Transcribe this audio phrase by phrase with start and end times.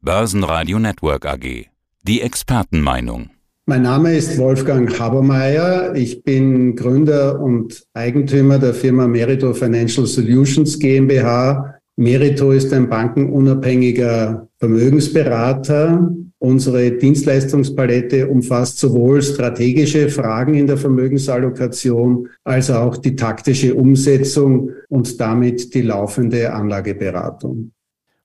[0.00, 1.66] Börsenradio Network AG.
[2.04, 3.30] Die Expertenmeinung.
[3.66, 5.92] Mein Name ist Wolfgang Habermeier.
[5.96, 11.74] Ich bin Gründer und Eigentümer der Firma Merito Financial Solutions GmbH.
[11.96, 16.14] Merito ist ein bankenunabhängiger Vermögensberater.
[16.38, 25.20] Unsere Dienstleistungspalette umfasst sowohl strategische Fragen in der Vermögensallokation als auch die taktische Umsetzung und
[25.20, 27.72] damit die laufende Anlageberatung.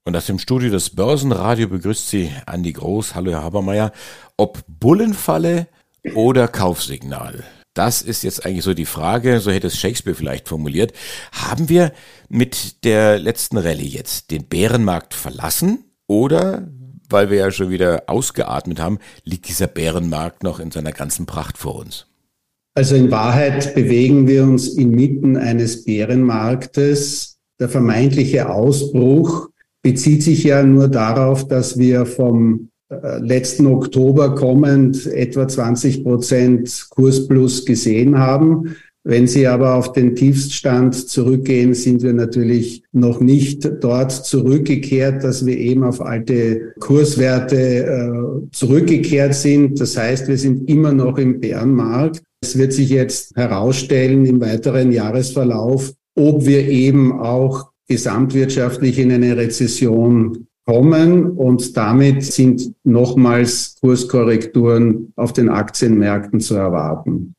[0.06, 3.16] Und aus dem Studio des Börsenradio begrüßt Sie Andi Groß.
[3.16, 3.94] Hallo, Herr Habermeier.
[4.36, 5.68] Ob Bullenfalle
[6.14, 7.46] oder Kaufsignal?
[7.74, 10.92] Das ist jetzt eigentlich so die Frage, so hätte es Shakespeare vielleicht formuliert.
[11.32, 11.94] Haben wir
[12.28, 16.68] mit der letzten Rallye jetzt den Bärenmarkt verlassen oder,
[17.10, 21.58] weil wir ja schon wieder ausgeatmet haben, liegt dieser Bärenmarkt noch in seiner ganzen Pracht
[21.58, 22.08] vor uns?
[22.76, 27.40] Also in Wahrheit bewegen wir uns inmitten eines Bärenmarktes.
[27.60, 29.53] Der vermeintliche Ausbruch
[29.84, 36.88] bezieht sich ja nur darauf, dass wir vom äh, letzten Oktober kommend etwa 20 Prozent
[36.90, 38.76] Kursplus gesehen haben.
[39.06, 45.46] Wenn Sie aber auf den Tiefststand zurückgehen, sind wir natürlich noch nicht dort zurückgekehrt, dass
[45.46, 49.82] wir eben auf alte Kurswerte äh, zurückgekehrt sind.
[49.82, 52.24] Das heißt, wir sind immer noch im Bärenmarkt.
[52.42, 59.36] Es wird sich jetzt herausstellen im weiteren Jahresverlauf, ob wir eben auch gesamtwirtschaftlich in eine
[59.38, 67.36] Rezession kommen und damit sind nochmals Kurskorrekturen auf den Aktienmärkten zu erwarten.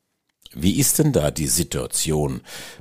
[0.55, 2.41] Wie ist denn da die Situation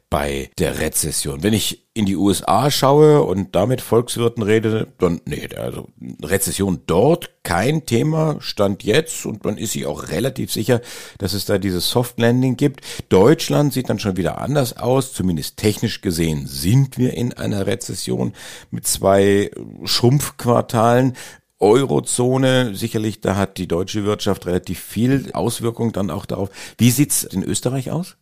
[0.10, 1.44] bei der Rezession?
[1.44, 5.90] Wenn ich in die USA schaue und damit Volkswirten rede, dann, nee, also
[6.24, 10.82] Rezession dort kein Thema, stand jetzt und man ist sich auch relativ sicher,
[11.20, 12.82] dass es da dieses Soft Landing gibt.
[13.10, 18.34] Deutschland sieht dann schon wieder anders aus, zumindest technisch gesehen sind wir in einer Rezession
[18.72, 19.52] mit zwei
[19.84, 21.16] Schrumpfquartalen.
[21.64, 26.50] Eurozone, sicherlich, da hat die deutsche Wirtschaft relativ viel Auswirkung dann auch darauf.
[26.78, 28.18] Wie sieht's in Österreich aus?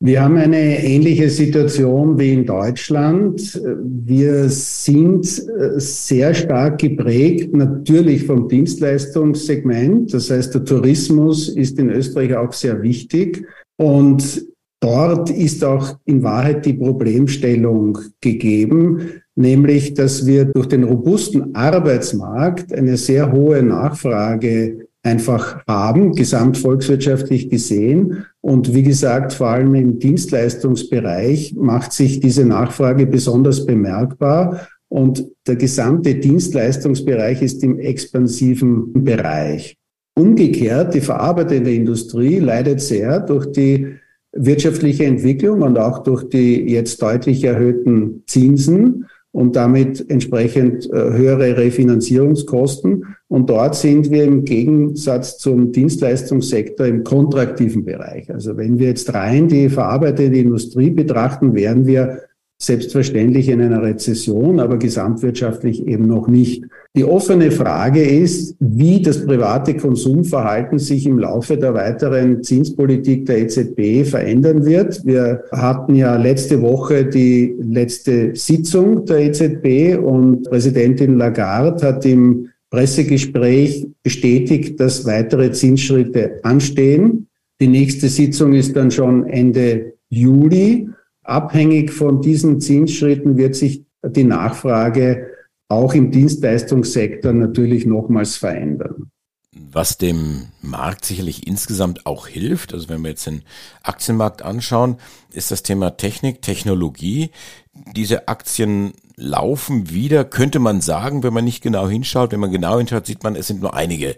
[0.00, 3.60] Wir haben eine ähnliche Situation wie in Deutschland.
[3.84, 10.14] Wir sind äh, sehr stark geprägt natürlich vom Dienstleistungssegment.
[10.14, 13.46] Das heißt, der Tourismus ist in Österreich auch sehr wichtig.
[13.76, 14.46] Und
[14.80, 22.72] dort ist auch in Wahrheit die Problemstellung gegeben nämlich dass wir durch den robusten Arbeitsmarkt
[22.72, 28.24] eine sehr hohe Nachfrage einfach haben, gesamtvolkswirtschaftlich gesehen.
[28.40, 34.66] Und wie gesagt, vor allem im Dienstleistungsbereich macht sich diese Nachfrage besonders bemerkbar.
[34.88, 39.76] Und der gesamte Dienstleistungsbereich ist im expansiven Bereich.
[40.16, 43.96] Umgekehrt, die verarbeitende Industrie leidet sehr durch die
[44.32, 51.56] wirtschaftliche Entwicklung und auch durch die jetzt deutlich erhöhten Zinsen und damit entsprechend äh, höhere
[51.56, 53.16] Refinanzierungskosten.
[53.26, 58.32] Und dort sind wir im Gegensatz zum Dienstleistungssektor im kontraktiven Bereich.
[58.32, 62.20] Also wenn wir jetzt rein die verarbeitende Industrie betrachten, wären wir
[62.58, 66.64] selbstverständlich in einer Rezession, aber gesamtwirtschaftlich eben noch nicht.
[66.96, 73.38] Die offene Frage ist, wie das private Konsumverhalten sich im Laufe der weiteren Zinspolitik der
[73.42, 75.04] EZB verändern wird.
[75.04, 82.50] Wir hatten ja letzte Woche die letzte Sitzung der EZB und Präsidentin Lagarde hat im
[82.70, 87.26] Pressegespräch bestätigt, dass weitere Zinsschritte anstehen.
[87.60, 90.88] Die nächste Sitzung ist dann schon Ende Juli.
[91.24, 95.33] Abhängig von diesen Zinsschritten wird sich die Nachfrage
[95.68, 99.10] auch im Dienstleistungssektor natürlich nochmals verändern.
[99.56, 103.42] Was dem Markt sicherlich insgesamt auch hilft, also wenn wir jetzt den
[103.82, 104.96] Aktienmarkt anschauen,
[105.32, 107.30] ist das Thema Technik, Technologie.
[107.94, 112.32] Diese Aktien laufen wieder, könnte man sagen, wenn man nicht genau hinschaut.
[112.32, 114.16] Wenn man genau hinschaut, sieht man, es sind nur einige,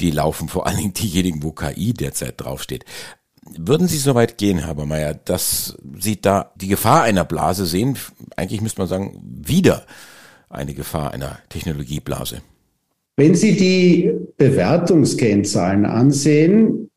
[0.00, 2.86] die laufen, vor allen Dingen diejenigen, wo KI derzeit draufsteht.
[3.56, 7.98] Würden Sie so weit gehen, Herr Habermeier, dass Sie da die Gefahr einer Blase sehen?
[8.36, 9.84] Eigentlich müsste man sagen, wieder
[10.50, 12.38] eine Gefahr einer Technologieblase.
[13.16, 16.88] Wenn Sie die Bewertungskennzahlen ansehen,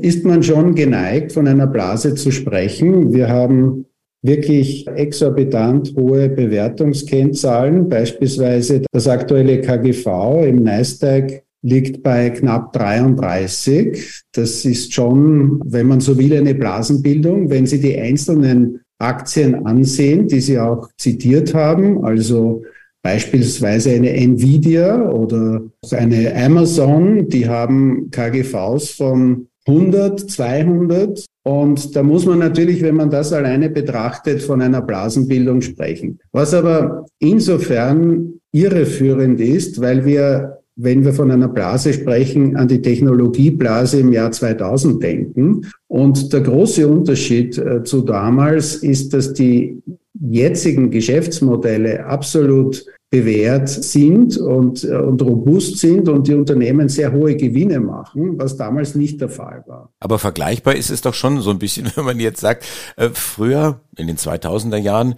[0.00, 3.12] ist man schon geneigt, von einer Blase zu sprechen.
[3.12, 3.86] Wir haben
[4.22, 14.22] wirklich exorbitant hohe Bewertungskennzahlen, beispielsweise das aktuelle KGV im Nasdaq liegt bei knapp 33.
[14.32, 17.50] Das ist schon, wenn man so will, eine Blasenbildung.
[17.50, 22.62] Wenn Sie die einzelnen Aktien ansehen, die Sie auch zitiert haben, also
[23.02, 25.62] beispielsweise eine Nvidia oder
[25.92, 33.10] eine Amazon, die haben KGVs von 100, 200 Und da muss man natürlich, wenn man
[33.10, 36.18] das alleine betrachtet, von einer Blasenbildung sprechen.
[36.32, 42.82] Was aber insofern irreführend ist, weil wir, wenn wir von einer Blase sprechen, an die
[42.82, 45.66] Technologieblase im Jahr 2000 denken.
[45.88, 49.82] Und der große Unterschied äh, zu damals ist, dass die
[50.20, 57.36] jetzigen Geschäftsmodelle absolut bewährt sind und, äh, und robust sind und die Unternehmen sehr hohe
[57.36, 59.92] Gewinne machen, was damals nicht der Fall war.
[60.00, 62.66] Aber vergleichbar ist es doch schon so ein bisschen, wenn man jetzt sagt,
[62.96, 65.14] äh, früher in den 2000er Jahren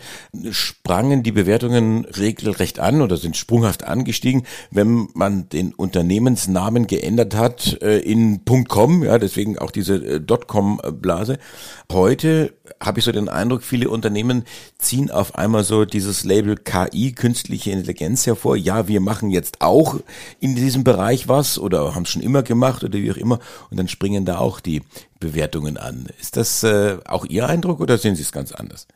[0.50, 7.78] sprangen die Bewertungen regelrecht an oder sind sprunghaft angestiegen, wenn man den Unternehmensnamen geändert hat
[7.82, 11.38] äh, in .com, ja, deswegen auch diese äh, .com-Blase.
[11.90, 14.44] Heute habe ich so den Eindruck, viele Unternehmen
[14.78, 18.56] ziehen auf einmal so dieses Label KI, künstliche Intelligenz hervor.
[18.56, 20.00] Ja, wir machen jetzt auch
[20.40, 23.38] in diesem Bereich was oder haben es schon immer gemacht oder wie auch immer.
[23.70, 24.82] Und dann springen da auch die
[25.20, 26.06] Bewertungen an.
[26.20, 28.86] Ist das äh, auch Ihr Eindruck oder sehen Sie es ganz anders?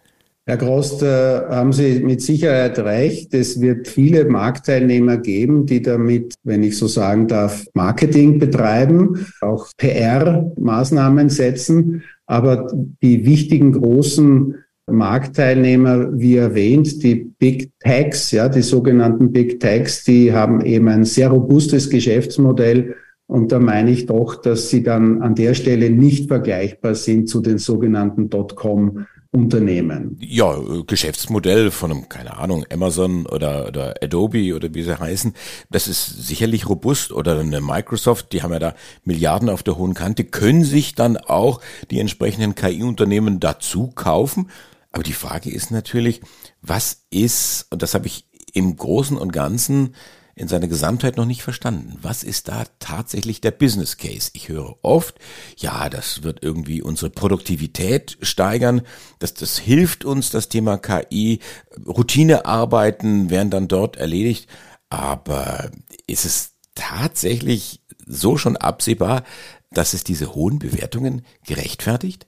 [0.44, 3.32] Herr Grost, äh, haben Sie mit Sicherheit recht.
[3.32, 9.68] Es wird viele Marktteilnehmer geben, die damit, wenn ich so sagen darf, Marketing betreiben, auch
[9.78, 12.02] PR-Maßnahmen setzen.
[12.26, 12.66] Aber
[13.02, 14.56] die wichtigen großen
[14.86, 21.04] Marktteilnehmer, wie erwähnt, die Big Techs, ja, die sogenannten Big Techs, die haben eben ein
[21.04, 22.96] sehr robustes Geschäftsmodell
[23.26, 27.40] und da meine ich doch, dass sie dann an der Stelle nicht vergleichbar sind zu
[27.40, 30.18] den sogenannten Dotcom Unternehmen.
[30.20, 30.54] Ja,
[30.86, 35.32] Geschäftsmodell von einem, keine Ahnung, Amazon oder, oder Adobe oder wie sie heißen,
[35.70, 38.74] das ist sicherlich robust oder eine Microsoft, die haben ja da
[39.04, 44.50] Milliarden auf der hohen Kante, können sich dann auch die entsprechenden KI-Unternehmen dazu kaufen.
[44.92, 46.20] Aber die Frage ist natürlich,
[46.60, 49.94] was ist, und das habe ich im Großen und Ganzen
[50.34, 51.98] in seiner Gesamtheit noch nicht verstanden.
[52.00, 54.30] Was ist da tatsächlich der Business Case?
[54.32, 55.18] Ich höre oft,
[55.56, 58.82] ja, das wird irgendwie unsere Produktivität steigern,
[59.18, 61.40] dass das hilft uns, das Thema KI,
[61.86, 64.48] Routinearbeiten werden dann dort erledigt.
[64.88, 65.70] Aber
[66.06, 69.24] ist es tatsächlich so schon absehbar,
[69.70, 72.26] dass es diese hohen Bewertungen gerechtfertigt?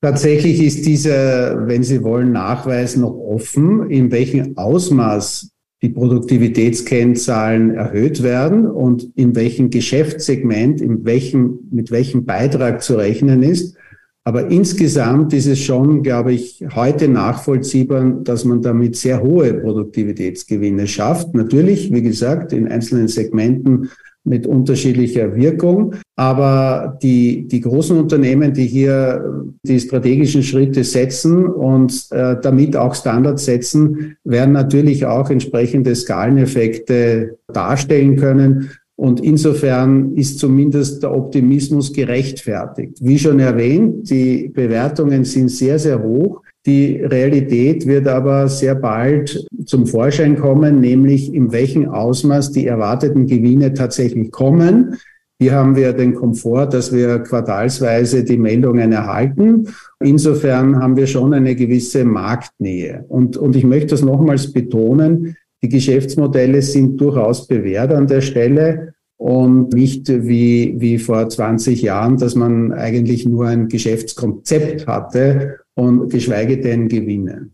[0.00, 5.50] Tatsächlich ist dieser, wenn Sie wollen, Nachweis noch offen, in welchem Ausmaß
[5.82, 13.42] die Produktivitätskennzahlen erhöht werden und in welchem Geschäftssegment, in welchem, mit welchem Beitrag zu rechnen
[13.42, 13.76] ist.
[14.22, 20.86] Aber insgesamt ist es schon, glaube ich, heute nachvollziehbar, dass man damit sehr hohe Produktivitätsgewinne
[20.86, 21.34] schafft.
[21.34, 23.90] Natürlich, wie gesagt, in einzelnen Segmenten
[24.28, 25.94] mit unterschiedlicher Wirkung.
[26.16, 32.94] Aber die, die großen Unternehmen, die hier die strategischen Schritte setzen und äh, damit auch
[32.94, 38.70] Standards setzen, werden natürlich auch entsprechende Skaleneffekte darstellen können.
[38.96, 42.98] Und insofern ist zumindest der Optimismus gerechtfertigt.
[43.00, 46.42] Wie schon erwähnt, die Bewertungen sind sehr, sehr hoch.
[46.68, 53.26] Die Realität wird aber sehr bald zum Vorschein kommen, nämlich in welchem Ausmaß die erwarteten
[53.26, 54.98] Gewinne tatsächlich kommen.
[55.40, 59.68] Hier haben wir den Komfort, dass wir quartalsweise die Meldungen erhalten.
[59.98, 63.06] Insofern haben wir schon eine gewisse Marktnähe.
[63.08, 68.92] Und, und ich möchte das nochmals betonen, die Geschäftsmodelle sind durchaus bewährt an der Stelle
[69.16, 76.10] und nicht wie, wie vor 20 Jahren, dass man eigentlich nur ein Geschäftskonzept hatte und
[76.10, 77.50] geschweige denn Gewinne.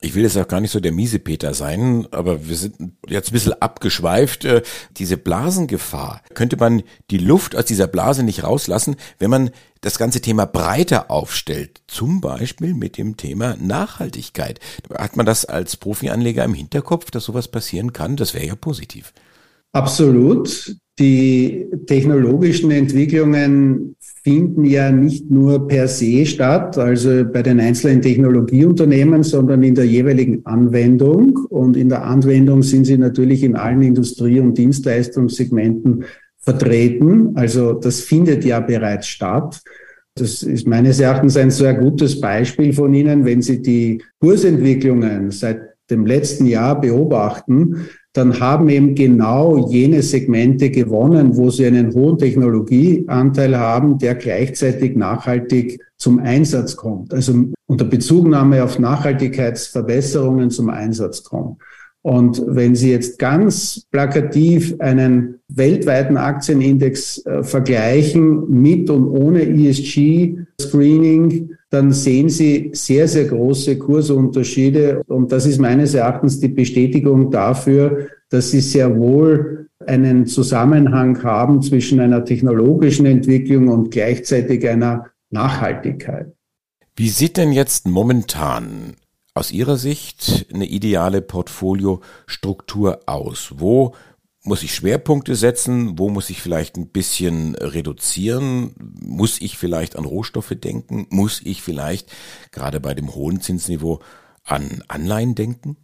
[0.00, 2.76] Ich will jetzt auch gar nicht so der miese Peter sein, aber wir sind
[3.08, 4.44] jetzt ein bisschen abgeschweift.
[4.44, 4.62] Äh,
[4.96, 10.20] diese Blasengefahr, könnte man die Luft aus dieser Blase nicht rauslassen, wenn man das ganze
[10.20, 14.58] Thema breiter aufstellt, zum Beispiel mit dem Thema Nachhaltigkeit.
[14.92, 18.16] Hat man das als Profianleger im Hinterkopf, dass sowas passieren kann?
[18.16, 19.12] Das wäre ja positiv.
[19.72, 20.74] Absolut.
[20.98, 23.94] Die technologischen Entwicklungen
[24.24, 29.86] finden ja nicht nur per se statt, also bei den einzelnen Technologieunternehmen, sondern in der
[29.86, 31.36] jeweiligen Anwendung.
[31.50, 36.04] Und in der Anwendung sind sie natürlich in allen Industrie- und Dienstleistungssegmenten
[36.38, 37.36] vertreten.
[37.36, 39.62] Also das findet ja bereits statt.
[40.14, 45.60] Das ist meines Erachtens ein sehr gutes Beispiel von Ihnen, wenn Sie die Kursentwicklungen seit
[45.90, 52.18] dem letzten Jahr beobachten, dann haben eben genau jene Segmente gewonnen, wo sie einen hohen
[52.18, 61.22] Technologieanteil haben, der gleichzeitig nachhaltig zum Einsatz kommt, also unter Bezugnahme auf Nachhaltigkeitsverbesserungen zum Einsatz
[61.22, 61.58] kommt.
[62.02, 71.47] Und wenn Sie jetzt ganz plakativ einen weltweiten Aktienindex äh, vergleichen mit und ohne ESG-Screening,
[71.70, 75.02] dann sehen Sie sehr, sehr große Kursunterschiede.
[75.06, 81.62] Und das ist meines Erachtens die Bestätigung dafür, dass Sie sehr wohl einen Zusammenhang haben
[81.62, 86.32] zwischen einer technologischen Entwicklung und gleichzeitig einer Nachhaltigkeit.
[86.96, 88.94] Wie sieht denn jetzt momentan
[89.34, 93.54] aus Ihrer Sicht eine ideale Portfoliostruktur aus?
[93.56, 93.94] Wo
[94.48, 95.98] muss ich Schwerpunkte setzen?
[95.98, 98.74] Wo muss ich vielleicht ein bisschen reduzieren?
[99.00, 101.06] Muss ich vielleicht an Rohstoffe denken?
[101.10, 102.10] Muss ich vielleicht
[102.50, 104.00] gerade bei dem hohen Zinsniveau
[104.44, 105.76] an Anleihen denken?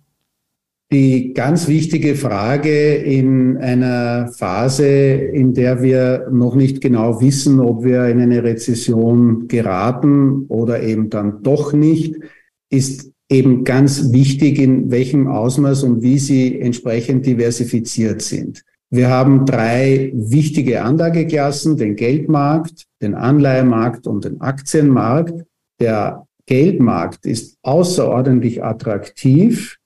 [0.93, 7.85] Die ganz wichtige Frage in einer Phase, in der wir noch nicht genau wissen, ob
[7.85, 12.17] wir in eine Rezession geraten oder eben dann doch nicht,
[12.71, 18.63] ist eben ganz wichtig, in welchem Ausmaß und wie sie entsprechend diversifiziert sind.
[18.91, 25.45] Wir haben drei wichtige Anlageklassen, den Geldmarkt, den Anleihemarkt und den Aktienmarkt.
[25.81, 29.79] Der Geldmarkt ist außerordentlich attraktiv.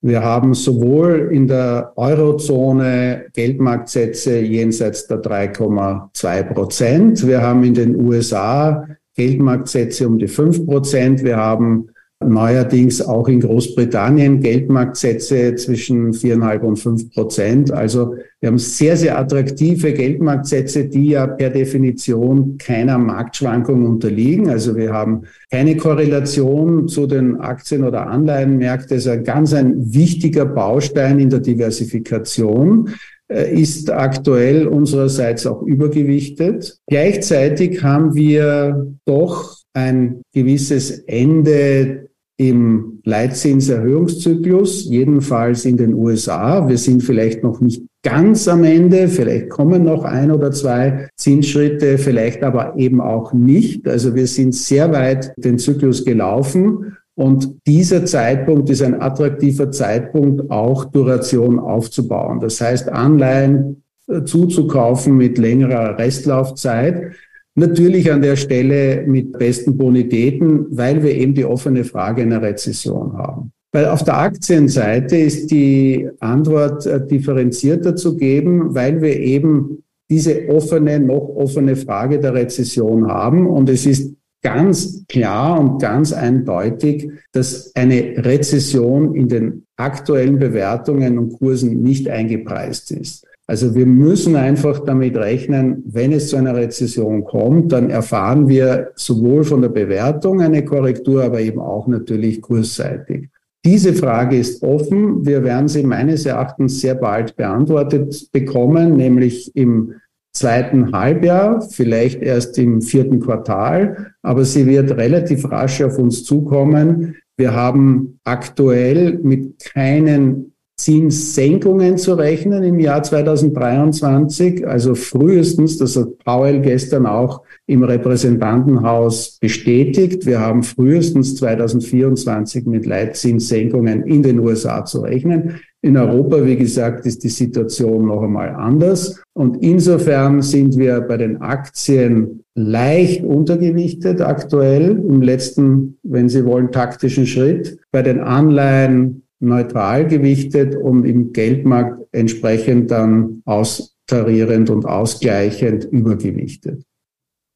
[0.00, 7.26] Wir haben sowohl in der Eurozone Geldmarktsätze jenseits der 3,2 Prozent.
[7.26, 11.22] Wir haben in den USA Geldmarktsätze um die 5 Prozent.
[11.24, 11.88] Wir haben
[12.24, 17.70] Neuerdings auch in Großbritannien Geldmarktsätze zwischen viereinhalb und fünf Prozent.
[17.70, 24.48] Also wir haben sehr, sehr attraktive Geldmarktsätze, die ja per Definition keiner Marktschwankung unterliegen.
[24.48, 28.96] Also wir haben keine Korrelation zu den Aktien- oder Anleihenmärkten.
[28.96, 32.94] Das ist ein ganz ein wichtiger Baustein in der Diversifikation
[33.28, 36.78] äh, ist aktuell unsererseits auch übergewichtet.
[36.86, 46.68] Gleichzeitig haben wir doch ein gewisses Ende im Leitzinserhöhungszyklus, jedenfalls in den USA.
[46.68, 51.98] Wir sind vielleicht noch nicht ganz am Ende, vielleicht kommen noch ein oder zwei Zinsschritte,
[51.98, 53.86] vielleicht aber eben auch nicht.
[53.88, 60.50] Also wir sind sehr weit den Zyklus gelaufen und dieser Zeitpunkt ist ein attraktiver Zeitpunkt,
[60.50, 62.40] auch Duration aufzubauen.
[62.40, 67.12] Das heißt, Anleihen äh, zuzukaufen mit längerer Restlaufzeit.
[67.58, 73.14] Natürlich an der Stelle mit besten Bonitäten, weil wir eben die offene Frage einer Rezession
[73.14, 73.50] haben.
[73.72, 80.48] Weil auf der Aktienseite ist die Antwort äh, differenzierter zu geben, weil wir eben diese
[80.48, 83.46] offene, noch offene Frage der Rezession haben.
[83.46, 91.18] Und es ist ganz klar und ganz eindeutig, dass eine Rezession in den aktuellen Bewertungen
[91.18, 93.26] und Kursen nicht eingepreist ist.
[93.48, 98.90] Also wir müssen einfach damit rechnen, wenn es zu einer Rezession kommt, dann erfahren wir
[98.96, 103.28] sowohl von der Bewertung eine Korrektur, aber eben auch natürlich kursseitig.
[103.64, 105.24] Diese Frage ist offen.
[105.24, 109.94] Wir werden sie meines Erachtens sehr bald beantwortet bekommen, nämlich im
[110.32, 117.16] zweiten Halbjahr, vielleicht erst im vierten Quartal, aber sie wird relativ rasch auf uns zukommen.
[117.36, 124.66] Wir haben aktuell mit keinen Zinssenkungen zu rechnen im Jahr 2023.
[124.66, 132.84] Also frühestens, das hat Powell gestern auch im Repräsentantenhaus bestätigt, wir haben frühestens 2024 mit
[132.84, 135.60] Leitzinssenkungen in den USA zu rechnen.
[135.80, 139.22] In Europa, wie gesagt, ist die Situation noch einmal anders.
[139.34, 146.72] Und insofern sind wir bei den Aktien leicht untergewichtet aktuell im letzten, wenn Sie wollen,
[146.72, 147.78] taktischen Schritt.
[147.92, 156.82] Bei den Anleihen neutral gewichtet und im Geldmarkt entsprechend dann austarierend und ausgleichend übergewichtet.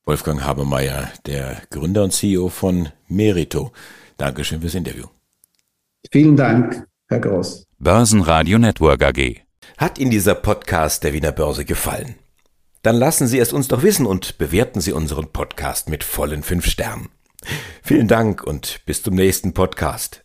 [0.04, 3.72] Wolfgang Habermeier, der Gründer und CEO von Merito.
[4.16, 5.06] Dankeschön fürs Interview.
[6.10, 7.66] Vielen Dank, Herr Groß.
[7.78, 9.42] Börsenradio Network AG.
[9.78, 12.16] Hat Ihnen dieser Podcast der Wiener Börse gefallen?
[12.82, 16.66] Dann lassen Sie es uns doch wissen und bewerten Sie unseren Podcast mit vollen fünf
[16.66, 17.08] Sternen.
[17.82, 20.24] Vielen Dank und bis zum nächsten Podcast.